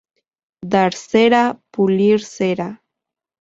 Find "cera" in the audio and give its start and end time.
1.01-1.41, 2.31-2.69